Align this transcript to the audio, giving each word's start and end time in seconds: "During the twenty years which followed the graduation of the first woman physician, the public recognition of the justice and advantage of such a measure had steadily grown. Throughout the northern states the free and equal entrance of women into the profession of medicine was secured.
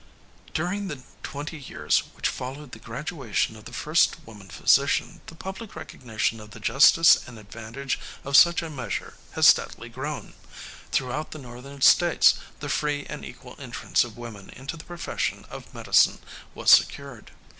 "During 0.55 0.87
the 0.87 1.03
twenty 1.21 1.59
years 1.59 1.99
which 2.15 2.27
followed 2.27 2.71
the 2.71 2.79
graduation 2.79 3.55
of 3.55 3.65
the 3.65 3.71
first 3.71 4.15
woman 4.25 4.49
physician, 4.49 5.21
the 5.27 5.35
public 5.35 5.75
recognition 5.75 6.39
of 6.39 6.49
the 6.49 6.59
justice 6.59 7.17
and 7.27 7.37
advantage 7.37 7.99
of 8.23 8.35
such 8.35 8.63
a 8.63 8.69
measure 8.71 9.13
had 9.33 9.45
steadily 9.45 9.89
grown. 9.89 10.33
Throughout 10.91 11.29
the 11.29 11.37
northern 11.37 11.81
states 11.81 12.33
the 12.61 12.67
free 12.67 13.05
and 13.09 13.23
equal 13.23 13.55
entrance 13.59 14.03
of 14.03 14.17
women 14.17 14.49
into 14.49 14.75
the 14.75 14.85
profession 14.85 15.45
of 15.51 15.71
medicine 15.71 16.17
was 16.55 16.71
secured. 16.71 17.29